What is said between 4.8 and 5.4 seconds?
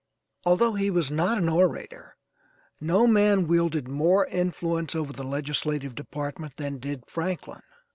over the